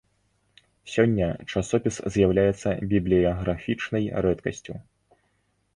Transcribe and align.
Сёння 0.93 1.27
часопіс 1.51 1.95
з'яўляецца 2.15 2.69
бібліяграфічнай 2.95 4.13
рэдкасцю. 4.27 4.73